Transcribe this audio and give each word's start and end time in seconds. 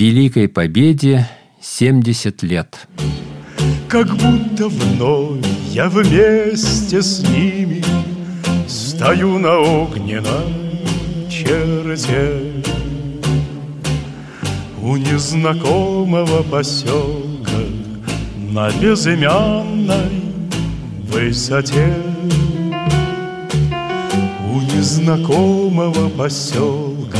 Великой 0.00 0.48
Победе 0.48 1.28
70 1.60 2.42
лет. 2.42 2.88
Как 3.86 4.06
будто 4.16 4.68
вновь 4.70 5.44
я 5.72 5.90
вместе 5.90 7.02
с 7.02 7.20
ними 7.20 7.84
Стою 8.66 9.38
на 9.38 9.58
огненной 9.58 10.80
черте 11.28 12.62
У 14.82 14.96
незнакомого 14.96 16.44
поселка 16.44 17.60
На 18.52 18.70
безымянной 18.70 20.22
высоте 21.12 21.94
У 24.50 24.60
незнакомого 24.62 26.08
поселка 26.08 27.18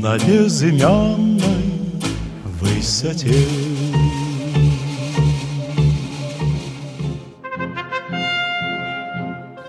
На 0.00 0.16
безымянной 0.16 1.31
высоте 2.62 3.46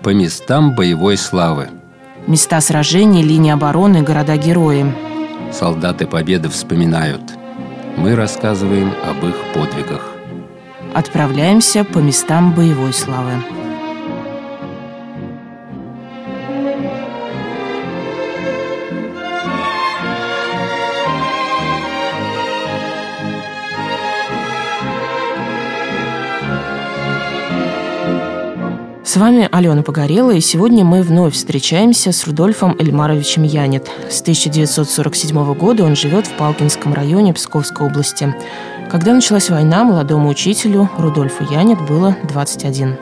По 0.02 0.10
местам 0.10 0.74
боевой 0.74 1.16
славы. 1.16 1.70
Места 2.26 2.60
сражений, 2.60 3.22
линии 3.22 3.50
обороны, 3.50 4.02
города-герои. 4.02 4.94
Солдаты 5.50 6.06
Победы 6.06 6.50
вспоминают. 6.50 7.22
Мы 7.96 8.14
рассказываем 8.14 8.92
об 9.08 9.24
их 9.26 9.34
подвигах. 9.54 10.02
Отправляемся 10.92 11.84
по 11.84 11.98
местам 11.98 12.54
боевой 12.54 12.92
славы. 12.92 13.32
С 29.14 29.16
вами 29.16 29.48
Алена 29.52 29.84
Погорела, 29.84 30.32
и 30.32 30.40
сегодня 30.40 30.84
мы 30.84 31.00
вновь 31.02 31.34
встречаемся 31.34 32.10
с 32.10 32.26
Рудольфом 32.26 32.74
Эльмаровичем 32.80 33.44
Янет. 33.44 33.88
С 34.10 34.20
1947 34.22 35.54
года 35.54 35.84
он 35.84 35.94
живет 35.94 36.26
в 36.26 36.32
Палкинском 36.32 36.92
районе 36.92 37.32
Псковской 37.32 37.86
области. 37.86 38.34
Когда 38.90 39.14
началась 39.14 39.50
война, 39.50 39.84
молодому 39.84 40.28
учителю 40.28 40.90
Рудольфу 40.98 41.44
Янет 41.44 41.80
было 41.86 42.16
21. 42.28 42.96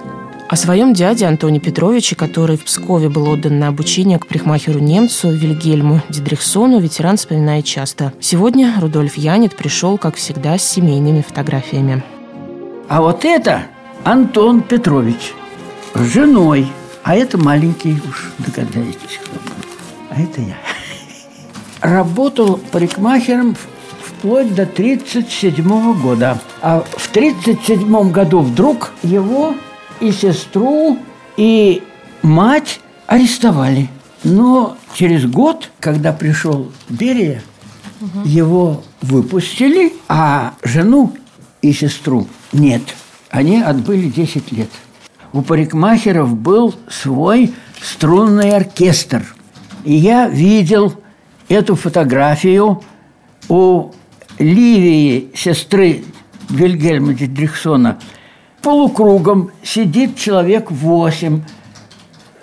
О 0.51 0.57
своем 0.57 0.93
дяде 0.93 1.25
Антоне 1.25 1.61
Петровиче, 1.61 2.15
который 2.15 2.59
в 2.59 2.65
Пскове 2.65 3.09
был 3.09 3.27
отдан 3.31 3.59
на 3.59 3.69
обучение 3.69 4.19
к 4.19 4.27
прихмахеру-немцу 4.27 5.31
Вильгельму 5.31 6.03
Дидрихсону, 6.11 6.79
ветеран 6.79 7.17
вспоминает 7.17 7.65
часто. 7.65 8.13
Сегодня 8.21 8.75
Рудольф 8.79 9.17
Янет 9.17 9.57
пришел, 9.57 9.97
как 9.97 10.17
всегда, 10.17 10.59
с 10.59 10.63
семейными 10.63 11.23
фотографиями. 11.23 12.05
А 12.87 13.01
вот 13.01 13.25
это 13.25 13.63
Антон 14.05 14.61
Петрович 14.61 15.33
с 15.95 16.01
женой. 16.01 16.71
А 17.03 17.17
это 17.17 17.39
маленький, 17.39 18.01
уж 18.09 18.33
догадаетесь. 18.39 19.21
А 20.11 20.21
это 20.21 20.41
я. 20.41 20.57
Работал 21.81 22.59
парикмахером 22.71 23.57
вплоть 24.05 24.55
до 24.55 24.62
1937 24.62 26.01
года. 26.01 26.41
А 26.61 26.84
в 26.97 27.11
1937 27.11 28.12
году 28.12 28.41
вдруг 28.41 28.93
его 29.03 29.55
и 30.01 30.12
сестру, 30.12 30.99
и 31.37 31.83
мать 32.23 32.81
арестовали. 33.06 33.89
Но 34.23 34.77
через 34.95 35.27
год, 35.27 35.71
когда 35.81 36.12
пришел 36.12 36.71
Берия, 36.89 37.43
угу. 38.00 38.21
его 38.25 38.84
выпустили, 39.00 39.95
а 40.09 40.55
жену 40.62 41.12
и 41.62 41.72
сестру 41.72 42.28
нет. 42.53 42.83
Они 43.31 43.61
отбыли 43.61 44.09
10 44.09 44.53
лет 44.53 44.71
у 45.32 45.43
парикмахеров 45.43 46.37
был 46.37 46.75
свой 46.88 47.54
струнный 47.81 48.54
оркестр. 48.54 49.34
И 49.84 49.94
я 49.94 50.28
видел 50.28 50.94
эту 51.48 51.75
фотографию 51.75 52.82
у 53.48 53.91
Ливии, 54.38 55.31
сестры 55.34 56.04
Вильгельма 56.48 57.15
Дидрихсона. 57.15 57.98
Полукругом 58.60 59.50
сидит 59.62 60.16
человек 60.16 60.71
восемь 60.71 61.42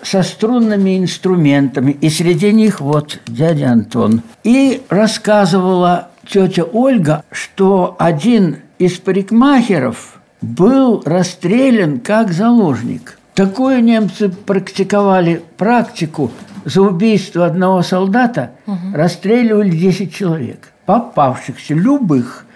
со 0.02 0.22
струнными 0.22 0.98
инструментами, 0.98 1.92
и 1.92 2.08
среди 2.10 2.52
них 2.52 2.80
вот 2.80 3.20
дядя 3.26 3.70
Антон. 3.70 4.22
И 4.44 4.82
рассказывала 4.88 6.08
тетя 6.26 6.64
Ольга, 6.64 7.24
что 7.30 7.96
один 7.98 8.58
из 8.78 8.98
парикмахеров– 8.98 10.16
был 10.40 11.02
расстрелян 11.04 12.00
как 12.00 12.32
заложник. 12.32 13.18
Такое 13.34 13.80
немцы 13.80 14.28
практиковали 14.28 15.42
практику 15.56 16.30
за 16.64 16.82
убийство 16.82 17.46
одного 17.46 17.82
солдата, 17.82 18.52
угу. 18.66 18.78
расстреливали 18.92 19.70
10 19.70 20.14
человек, 20.14 20.72
попавшихся, 20.84 21.74
любых, 21.74 22.46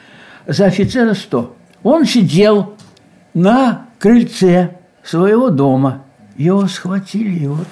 за 0.47 0.67
офицера 0.67 1.15
100. 1.15 1.57
Он 1.83 2.05
сидел 2.05 2.75
на 3.33 3.87
крыльце 3.99 4.77
своего 5.03 5.51
дома. 5.51 6.03
Его 6.37 6.67
схватили, 6.67 7.45
и 7.45 7.47
вот 7.47 7.69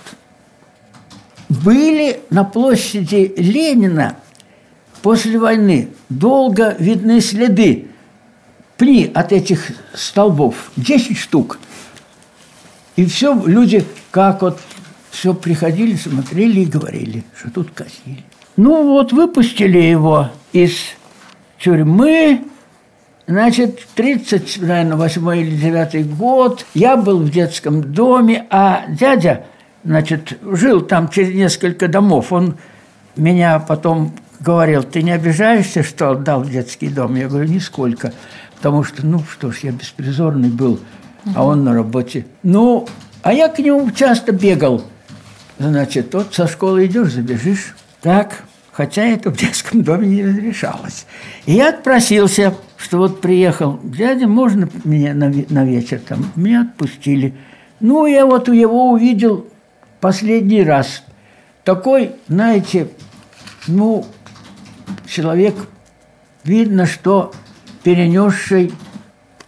были 1.64 2.20
на 2.30 2.44
площади 2.44 3.34
Ленина 3.36 4.16
после 5.02 5.38
войны 5.38 5.88
долго 6.08 6.74
видны 6.78 7.20
следы 7.20 7.88
пни 8.76 9.10
от 9.12 9.32
этих 9.32 9.72
столбов, 9.94 10.70
10 10.76 11.16
штук. 11.16 11.58
И 12.96 13.06
все 13.06 13.34
люди, 13.46 13.84
как 14.10 14.42
вот 14.42 14.60
все 15.10 15.34
приходили, 15.34 15.96
смотрели 15.96 16.60
и 16.60 16.66
говорили, 16.66 17.24
что 17.36 17.50
тут 17.50 17.70
косили. 17.70 18.24
Ну 18.56 18.84
вот, 18.92 19.12
выпустили 19.12 19.78
его 19.78 20.30
из 20.52 20.76
тюрьмы, 21.58 22.44
Значит, 23.26 23.86
30, 23.94 24.58
наверное, 24.60 24.96
8 24.96 25.36
или 25.38 25.56
9 25.56 26.16
год, 26.16 26.66
я 26.74 26.96
был 26.96 27.20
в 27.20 27.30
детском 27.30 27.92
доме, 27.92 28.46
а 28.50 28.84
дядя, 28.88 29.44
значит, 29.84 30.38
жил 30.42 30.80
там 30.80 31.08
через 31.08 31.32
несколько 31.32 31.86
домов. 31.86 32.32
Он 32.32 32.56
меня 33.16 33.60
потом 33.60 34.12
говорил, 34.42 34.82
ты 34.82 35.02
не 35.02 35.12
обижаешься, 35.12 35.82
что 35.82 36.10
отдал 36.10 36.42
в 36.42 36.50
детский 36.50 36.88
дом? 36.88 37.14
Я 37.14 37.28
говорю, 37.28 37.48
нисколько. 37.48 38.12
Потому 38.56 38.84
что, 38.84 39.04
ну 39.06 39.22
что 39.30 39.50
ж, 39.50 39.60
я 39.62 39.72
беспризорный 39.72 40.50
был, 40.50 40.72
угу. 40.72 41.32
а 41.34 41.44
он 41.44 41.64
на 41.64 41.74
работе. 41.74 42.26
Ну, 42.42 42.86
а 43.22 43.32
я 43.32 43.48
к 43.48 43.58
нему 43.58 43.90
часто 43.90 44.32
бегал. 44.32 44.84
Значит, 45.58 46.14
вот 46.14 46.34
со 46.34 46.46
школы 46.46 46.86
идешь, 46.86 47.12
забежишь. 47.12 47.74
Так, 48.00 48.44
хотя 48.72 49.04
это 49.04 49.30
в 49.30 49.36
детском 49.36 49.82
доме 49.82 50.08
не 50.08 50.24
разрешалось. 50.24 51.06
И 51.46 51.52
я 51.52 51.68
отпросился, 51.68 52.54
что 52.76 52.98
вот 52.98 53.20
приехал, 53.20 53.78
дядя, 53.82 54.26
можно 54.26 54.68
меня 54.84 55.14
на, 55.14 55.32
на 55.48 55.64
вечер 55.64 56.00
там? 56.00 56.32
Меня 56.34 56.62
отпустили. 56.62 57.34
Ну, 57.80 58.06
я 58.06 58.26
вот 58.26 58.48
его 58.48 58.90
увидел 58.90 59.46
последний 60.00 60.64
раз. 60.64 61.04
Такой, 61.64 62.12
знаете, 62.28 62.88
ну, 63.68 64.04
человек, 65.06 65.54
видно, 66.44 66.86
что 66.86 67.32
перенесший 67.82 68.72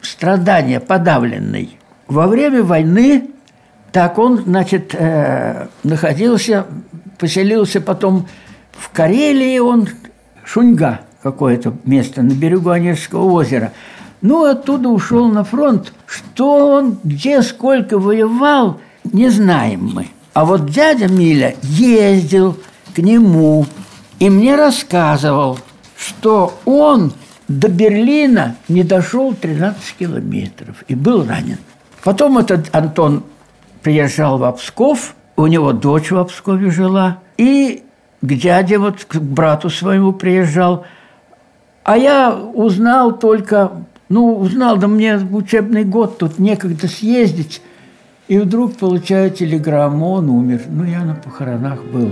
страдания, 0.01 0.81
подавленный. 0.81 1.79
Во 2.09 2.27
время 2.27 2.63
войны 2.63 3.31
так 3.95 4.19
он, 4.19 4.43
значит, 4.45 4.93
э, 4.93 5.69
находился, 5.85 6.67
поселился 7.17 7.81
потом 7.81 8.27
в 8.73 8.91
Карелии, 8.91 9.61
он 9.61 9.89
Шуньга 10.45 11.03
какое-то 11.23 11.75
место 11.85 12.23
на 12.23 12.33
берегу 12.33 12.71
Онежского 12.71 13.31
озера. 13.31 13.73
Ну, 14.21 14.45
оттуда 14.45 14.89
ушел 14.89 15.29
на 15.29 15.45
фронт. 15.45 15.93
Что 16.07 16.75
он, 16.75 16.99
где, 17.05 17.41
сколько 17.43 17.99
воевал, 17.99 18.81
не 19.05 19.29
знаем 19.29 19.91
мы. 19.95 20.09
А 20.33 20.45
вот 20.45 20.69
дядя 20.71 21.07
Миля 21.07 21.55
ездил 21.63 22.59
к 22.97 22.99
нему 22.99 23.65
и 24.19 24.31
мне 24.31 24.57
рассказывал, 24.57 25.59
что 25.97 26.59
он 26.65 27.13
до 27.49 27.69
Берлина 27.69 28.57
не 28.69 28.83
дошел 28.83 29.35
13 29.35 29.97
километров 29.99 30.85
и 30.89 30.95
был 30.95 31.27
ранен. 31.27 31.59
Потом 32.03 32.39
этот 32.39 32.75
Антон 32.75 33.25
приезжал 33.83 34.39
в 34.39 34.53
Псков, 34.53 35.15
у 35.37 35.47
него 35.47 35.73
дочь 35.73 36.11
в 36.11 36.25
Пскове 36.25 36.71
жила, 36.71 37.19
и 37.37 37.83
к 38.23 38.35
дяде, 38.35 38.79
вот 38.79 39.05
к 39.05 39.17
брату 39.17 39.69
своему 39.69 40.13
приезжал. 40.13 40.87
А 41.83 41.99
я 41.99 42.35
узнал 42.35 43.19
только, 43.19 43.73
ну, 44.09 44.37
узнал, 44.37 44.79
да 44.79 44.87
мне 44.87 45.17
учебный 45.17 45.85
год, 45.85 46.19
тут 46.19 46.39
некогда 46.39 46.89
съездить. 46.89 47.61
И 48.27 48.39
вдруг 48.39 48.77
получаю 48.77 49.31
телеграмму, 49.31 50.13
он 50.13 50.31
умер. 50.31 50.63
Ну, 50.69 50.85
я 50.85 51.05
на 51.05 51.15
похоронах 51.15 51.85
был. 51.85 52.11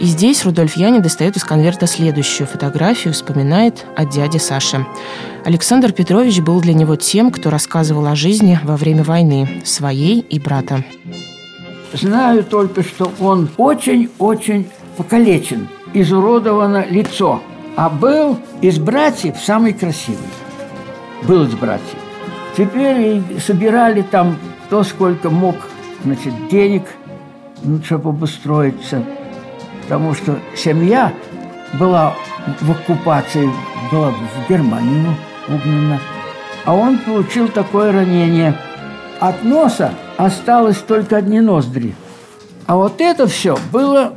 И 0.00 0.06
здесь 0.06 0.44
Рудольф 0.44 0.76
Яни 0.76 0.98
достает 0.98 1.36
из 1.36 1.44
конверта 1.44 1.86
следующую 1.86 2.46
фотографию, 2.46 3.14
вспоминает 3.14 3.86
о 3.96 4.04
дяде 4.04 4.38
Саше. 4.38 4.86
Александр 5.44 5.92
Петрович 5.92 6.40
был 6.40 6.60
для 6.60 6.74
него 6.74 6.96
тем, 6.96 7.30
кто 7.30 7.50
рассказывал 7.50 8.06
о 8.06 8.16
жизни 8.16 8.58
во 8.64 8.76
время 8.76 9.04
войны, 9.04 9.62
своей 9.64 10.20
и 10.20 10.40
брата. 10.40 10.84
Знаю 11.92 12.42
только, 12.44 12.82
что 12.82 13.12
он 13.20 13.48
очень-очень 13.56 14.66
покалечен, 14.96 15.68
изуродовано 15.92 16.84
лицо, 16.88 17.40
а 17.76 17.88
был 17.88 18.38
из 18.60 18.78
братьев 18.78 19.36
самый 19.38 19.72
красивый. 19.72 20.18
Был 21.22 21.44
из 21.44 21.54
братьев. 21.54 21.98
Теперь 22.56 23.22
собирали 23.40 24.02
там 24.02 24.38
то, 24.70 24.82
сколько 24.82 25.30
мог, 25.30 25.56
значит, 26.04 26.32
денег, 26.50 26.82
ну, 27.62 27.80
чтобы 27.82 28.10
обустроиться. 28.10 29.04
Потому 29.84 30.14
что 30.14 30.38
семья 30.56 31.12
была 31.78 32.14
в 32.60 32.70
оккупации, 32.70 33.50
была 33.90 34.10
в 34.10 34.48
Германию 34.48 35.14
угнана. 35.48 36.00
А 36.64 36.74
он 36.74 36.98
получил 36.98 37.48
такое 37.48 37.92
ранение. 37.92 38.56
От 39.20 39.44
носа 39.44 39.92
осталось 40.16 40.78
только 40.78 41.16
одни 41.16 41.40
ноздри. 41.40 41.94
А 42.66 42.76
вот 42.76 43.00
это 43.00 43.26
все 43.26 43.58
было 43.70 44.14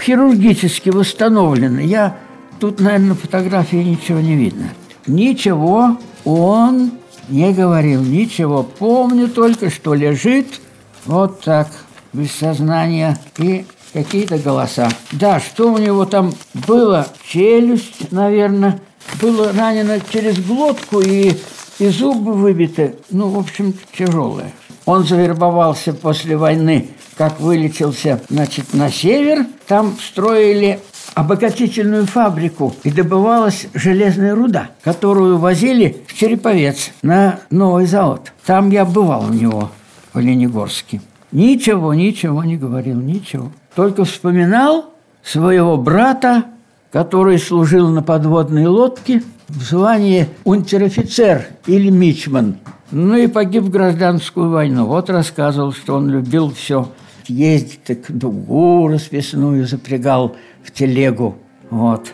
хирургически 0.00 0.90
восстановлено. 0.90 1.80
Я 1.80 2.16
тут, 2.60 2.80
наверное, 2.80 3.08
на 3.08 3.14
фотографии 3.14 3.76
ничего 3.76 4.20
не 4.20 4.36
видно. 4.36 4.70
Ничего 5.06 5.98
он 6.24 6.92
не 7.28 7.52
говорил, 7.52 8.02
ничего. 8.02 8.62
Помню 8.62 9.28
только, 9.28 9.70
что 9.70 9.94
лежит 9.94 10.60
вот 11.04 11.40
так, 11.42 11.68
без 12.12 12.32
сознания, 12.32 13.18
и 13.38 13.66
какие-то 13.94 14.36
голоса. 14.38 14.90
Да, 15.12 15.40
что 15.40 15.72
у 15.72 15.78
него 15.78 16.04
там 16.04 16.34
было? 16.66 17.06
Челюсть, 17.26 18.10
наверное, 18.12 18.80
было 19.22 19.52
ранено 19.52 20.00
через 20.12 20.38
глотку 20.38 21.00
и, 21.00 21.32
и 21.78 21.88
зубы 21.88 22.34
выбиты. 22.34 22.96
Ну, 23.10 23.28
в 23.28 23.38
общем, 23.38 23.72
тяжелое. 23.96 24.52
Он 24.84 25.04
завербовался 25.04 25.94
после 25.94 26.36
войны, 26.36 26.88
как 27.16 27.40
вылетелся, 27.40 28.20
значит, 28.28 28.74
на 28.74 28.90
север. 28.90 29.46
Там 29.66 29.96
строили 29.98 30.80
обогатительную 31.14 32.06
фабрику 32.06 32.74
и 32.82 32.90
добывалась 32.90 33.68
железная 33.72 34.34
руда, 34.34 34.70
которую 34.82 35.38
возили 35.38 36.04
в 36.08 36.18
Череповец 36.18 36.90
на 37.02 37.38
новый 37.50 37.86
завод. 37.86 38.32
Там 38.44 38.70
я 38.70 38.84
бывал 38.84 39.26
у 39.30 39.32
него 39.32 39.70
в 40.12 40.18
Ленигорске. 40.18 41.00
Ничего, 41.30 41.94
ничего 41.94 42.44
не 42.44 42.56
говорил, 42.56 43.00
ничего. 43.00 43.50
Только 43.74 44.04
вспоминал 44.04 44.92
своего 45.22 45.76
брата, 45.76 46.44
который 46.92 47.38
служил 47.38 47.88
на 47.88 48.02
подводной 48.02 48.66
лодке 48.66 49.22
в 49.48 49.62
звании 49.62 50.28
унтер-офицер 50.44 51.46
или 51.66 51.90
мичман– 51.90 52.56
ну 52.94 53.16
и 53.16 53.26
погиб 53.26 53.64
в 53.64 53.70
гражданскую 53.70 54.50
войну. 54.50 54.86
Вот 54.86 55.10
рассказывал, 55.10 55.72
что 55.72 55.96
он 55.96 56.08
любил 56.08 56.52
все 56.52 56.88
ездить, 57.26 57.82
так 57.82 57.98
дугу 58.08 58.86
расписную 58.86 59.66
запрягал 59.66 60.36
в 60.62 60.70
телегу. 60.70 61.36
Вот. 61.70 62.12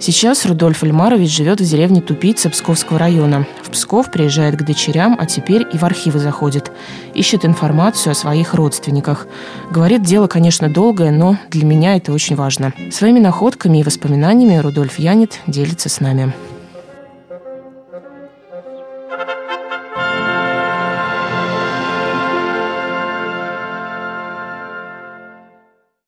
Сейчас 0.00 0.46
Рудольф 0.46 0.84
Альмарович 0.84 1.36
живет 1.36 1.60
в 1.60 1.68
деревне 1.68 2.00
Тупица 2.00 2.48
Псковского 2.48 3.00
района. 3.00 3.46
В 3.64 3.70
Псков 3.70 4.12
приезжает 4.12 4.56
к 4.56 4.64
дочерям, 4.64 5.16
а 5.18 5.26
теперь 5.26 5.66
и 5.72 5.76
в 5.76 5.82
архивы 5.84 6.20
заходит. 6.20 6.70
Ищет 7.14 7.44
информацию 7.44 8.12
о 8.12 8.14
своих 8.14 8.54
родственниках. 8.54 9.26
Говорит, 9.72 10.02
дело, 10.02 10.28
конечно, 10.28 10.68
долгое, 10.68 11.10
но 11.10 11.36
для 11.50 11.64
меня 11.64 11.96
это 11.96 12.12
очень 12.12 12.36
важно. 12.36 12.72
Своими 12.92 13.18
находками 13.18 13.78
и 13.78 13.82
воспоминаниями 13.82 14.58
Рудольф 14.58 15.00
Янит 15.00 15.40
делится 15.48 15.88
с 15.88 15.98
нами. 15.98 16.32